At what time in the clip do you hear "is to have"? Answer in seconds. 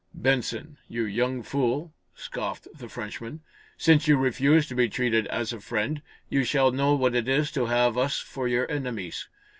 7.27-7.99